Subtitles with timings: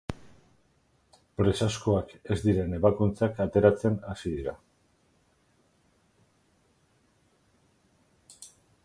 [1.41, 4.55] Presazkoak ez diren ebakuntzak atzeratzen hasi dira.